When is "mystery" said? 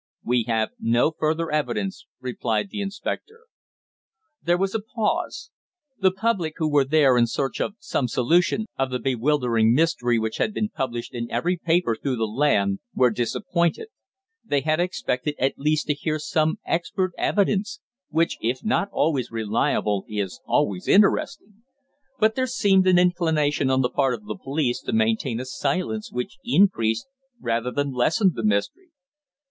9.75-10.17, 28.43-28.89